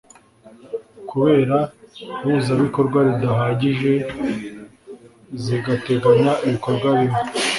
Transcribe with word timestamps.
kubera 1.09 1.57
ihuzabikorwa 2.25 2.97
ridahagije 3.07 3.93
zigateganya 5.43 6.31
ibikorwa 6.45 6.87
bimwe. 6.99 7.19